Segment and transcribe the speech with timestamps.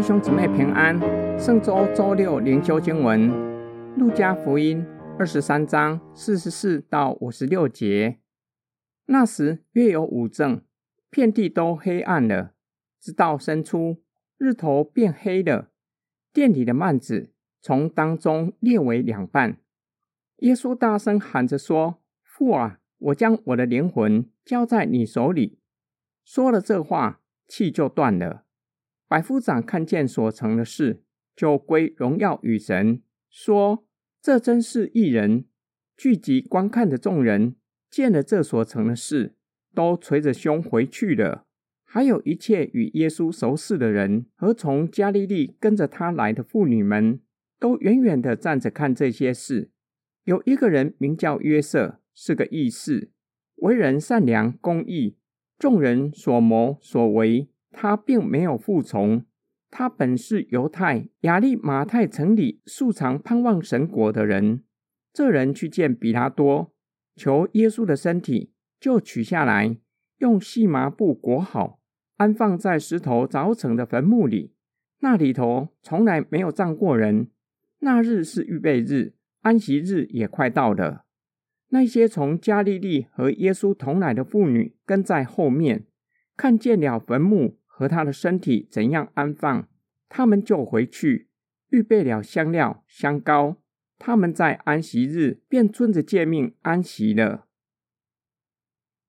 [0.00, 0.98] 弟兄姊妹平安，
[1.38, 3.28] 圣周周六灵修经文，
[3.98, 4.82] 路加福音
[5.18, 8.18] 二十三章四十四到五十六节。
[9.04, 10.62] 那时约有五正，
[11.10, 12.54] 遍地都黑暗了，
[12.98, 14.02] 直到申初，
[14.38, 15.68] 日头变黑了。
[16.32, 19.58] 殿里的幔子从当中裂为两半。
[20.38, 25.58] 耶稣大声喊着说：“父啊，我将我的灵魂交在你手里。”
[26.24, 28.46] 说了这话，气就断了。
[29.10, 31.02] 百夫长看见所成的事，
[31.34, 33.84] 就归荣耀与神，说
[34.22, 35.46] ：“这真是一人。”
[35.98, 37.56] 聚集观看的众人
[37.90, 39.34] 见了这所成的事，
[39.74, 41.44] 都捶着胸回去了。
[41.82, 47.20] 还有一切与耶稣熟识的人和从加利利跟着他来的妇女们，
[47.58, 49.72] 都远远的站着看这些事。
[50.22, 53.10] 有一个人名叫约瑟，是个义士，
[53.56, 55.16] 为人善良公义，
[55.58, 57.49] 众人所谋所为。
[57.72, 59.24] 他并没有服从，
[59.70, 64.64] 他本是犹太亚利马太城里素常盼望神国的人。
[65.12, 66.72] 这人去见比拉多，
[67.16, 69.76] 求耶稣的身体，就取下来，
[70.18, 71.80] 用细麻布裹好，
[72.16, 74.54] 安放在石头凿成的坟墓里。
[75.00, 77.30] 那里头从来没有葬过人。
[77.78, 81.04] 那日是预备日，安息日也快到了。
[81.70, 85.86] 那些从加利利和耶稣同来的妇女跟在后面，
[86.36, 87.59] 看见了坟墓。
[87.80, 89.66] 和他的身体怎样安放，
[90.10, 91.30] 他们就回去
[91.70, 93.56] 预备了香料、香膏。
[93.98, 97.46] 他们在安息日便遵着诫命安息了。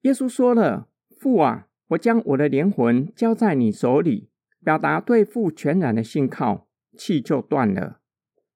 [0.00, 4.30] 耶稣说了：“父啊，我将我的灵魂交在你手里。”
[4.64, 8.00] 表达对父全然的信靠，气就断了。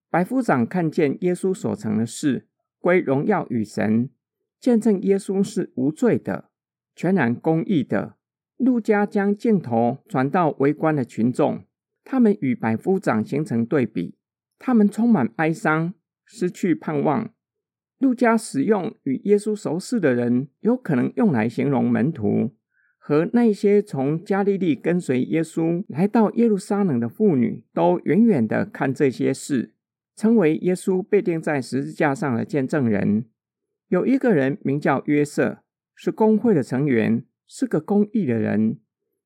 [0.09, 4.09] 百夫长看见耶稣所成的事，归荣耀与神，
[4.59, 6.49] 见证耶稣是无罪的，
[6.93, 8.17] 全然公义的。
[8.63, 11.63] 路加将镜头转到围观的群众，
[12.03, 14.13] 他们与百夫长形成对比，
[14.59, 15.95] 他们充满哀伤，
[16.25, 17.33] 失去盼望。
[17.97, 22.51] 路加使用与耶稣熟识的人，有可能用来形容门徒
[22.99, 29.73] 和那些从加利利跟随耶稣来到耶路撒冷的妇女，都远远的看这些事，
[30.15, 33.25] 成为耶稣被钉在十字架上的见证人。
[33.87, 35.63] 有一个人名叫约瑟，
[35.95, 37.25] 是公会的成员。
[37.53, 38.79] 是个公义的人，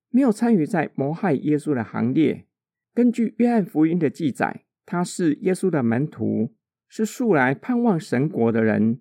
[0.09, 2.47] 没有参与在谋害耶稣的行列。
[2.91, 6.55] 根据约翰福音的记载，他是耶稣的门徒，
[6.89, 8.99] 是素来盼望神国的人。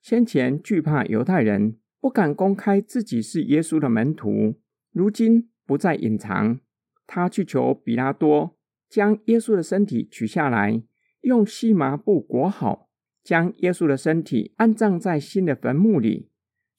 [0.00, 4.60] 先前惧怕犹太人，不敢公开自己是耶稣的门徒，
[4.92, 6.60] 如今不再隐藏。
[7.04, 8.56] 他去求比拉多，
[8.88, 10.80] 将耶稣的身体取下来，
[11.22, 12.88] 用细麻布裹好，
[13.24, 16.28] 将耶稣的身体安葬在新的坟墓里。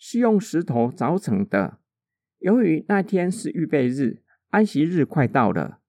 [0.06, 1.80] 是用石头凿成的。
[2.40, 5.80] 由于那天是预备日，安息日快到了，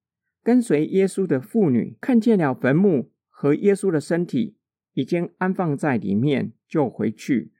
[0.41, 4.57] 跟随耶稣的妇女看见了坟墓和耶稣的身体
[4.93, 7.51] 已经安放在里面，就回去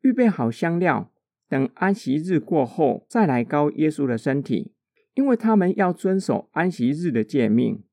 [0.00, 1.12] 预备好香料，
[1.48, 4.72] 等安息日过后再来高耶稣的身体，
[5.14, 7.84] 因为他们要遵守安息日的诫命。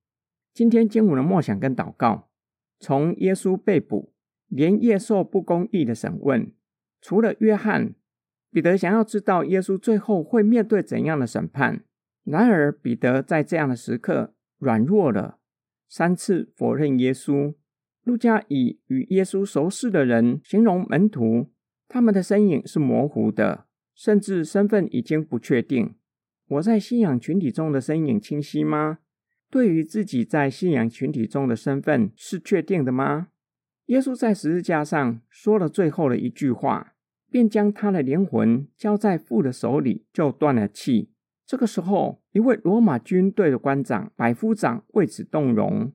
[0.51, 2.31] 今天经文的默想跟祷告，
[2.79, 4.11] 从耶稣被捕，
[4.47, 6.51] 连夜受不公义的审问，
[6.99, 7.93] 除了约翰。
[8.57, 11.83] 彼得想要知道耶稣最后会面对怎样的审判，
[12.23, 15.37] 然而彼得在这样的时刻软弱了，
[15.87, 17.53] 三次否认耶稣。
[18.03, 21.51] 路加以与耶稣熟识的人形容门徒，
[21.87, 25.93] 他们的身影是模糊的，甚至身份已经不确定。
[26.47, 28.97] 我在信仰群体中的身影清晰吗？
[29.51, 33.27] 对于自己在信仰群体中的身份是确定的吗？
[33.85, 36.95] 耶稣在十字架上说了最后的一句话。
[37.29, 41.11] 便将他的灵魂交在父的手里，就断了气。
[41.45, 45.93] 这个时候，一位罗马军队的官长百夫长为此动容，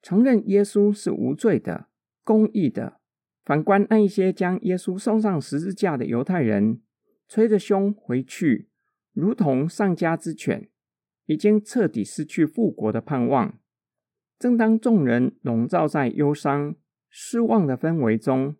[0.00, 1.86] 承认耶稣是无罪的、
[2.24, 3.00] 公义的。
[3.44, 6.80] 反观那一些将耶稣送上十字架的犹太人，
[7.28, 8.68] 捶着胸回去，
[9.12, 10.68] 如同丧家之犬，
[11.26, 13.58] 已经彻底失去复国的盼望。
[14.38, 16.76] 正当众人笼罩在忧伤、
[17.08, 18.54] 失望的氛围中，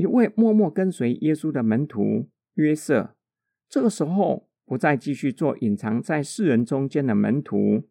[0.00, 3.14] 一位默默跟随耶稣的门徒约瑟，
[3.68, 7.82] 这个时候不再继续做隐藏在世人中间的门徒，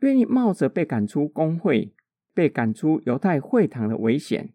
[0.00, 1.94] 愿意冒着被赶出公会、
[2.34, 4.52] 被赶出犹太会堂的危险，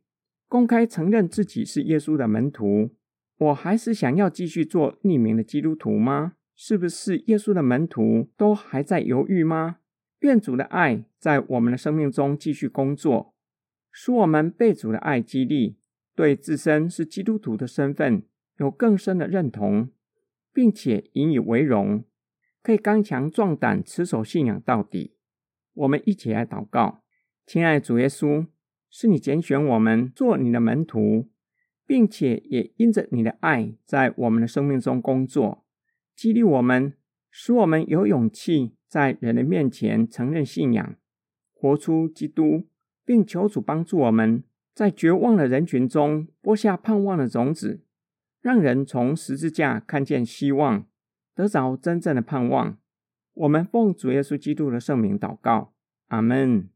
[0.48, 2.92] 公开承认自己是耶稣的门徒。
[3.38, 6.34] 我还是想要继续做匿名的基督徒吗？
[6.56, 9.78] 是不是耶稣的门徒都还在犹豫吗？
[10.20, 13.34] 愿主的爱在我们的生命中继续工作，
[13.92, 15.78] 使我们被主的爱激励。
[16.16, 18.24] 对自身是基督徒的身份
[18.58, 19.90] 有更深的认同，
[20.54, 22.06] 并且引以为荣，
[22.64, 25.16] 可以刚强壮胆，持守信仰到底。
[25.74, 27.04] 我们一起来祷告，
[27.46, 28.48] 亲爱的主耶稣，
[28.90, 31.30] 是你拣选我们做你的门徒，
[31.86, 35.66] 并且也因着你的爱，在我们的生命中工作，
[36.16, 36.94] 激励我们，
[37.30, 40.96] 使我们有勇气在人的面前承认信仰，
[41.54, 42.70] 活出基督，
[43.04, 47.82] 并求主帮助我们在绝望的人群中播下盼望的种子，
[48.42, 50.86] 让人从十字架看见希望，
[51.34, 52.78] 得着真正的盼望。
[53.36, 55.74] 我们奉主耶稣基督的圣名祷告，
[56.10, 56.75] 阿门。